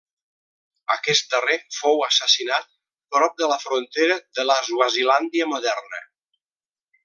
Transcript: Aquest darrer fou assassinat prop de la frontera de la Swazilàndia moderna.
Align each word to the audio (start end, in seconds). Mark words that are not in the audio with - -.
Aquest 0.93 1.27
darrer 1.33 1.57
fou 1.79 2.01
assassinat 2.07 2.65
prop 3.17 3.37
de 3.43 3.51
la 3.53 3.61
frontera 3.67 4.19
de 4.39 4.49
la 4.51 4.57
Swazilàndia 4.71 5.51
moderna. 5.55 6.05